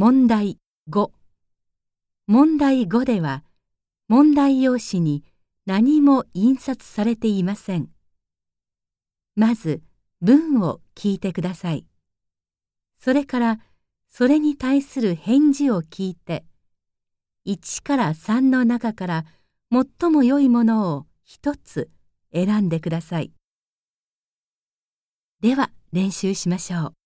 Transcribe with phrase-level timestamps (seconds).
[0.00, 1.10] 問題5
[2.28, 3.42] 問題5では
[4.06, 5.24] 問題用紙に
[5.66, 7.88] 何も印刷されていません。
[9.34, 9.82] まず
[10.20, 11.84] 文を聞いてください。
[12.96, 13.58] それから
[14.08, 16.44] それに対する返事を聞いて
[17.44, 19.24] 1から3の中から
[19.72, 21.90] 最も良いものを1つ
[22.32, 23.32] 選んでください。
[25.40, 26.97] では練習しましょう。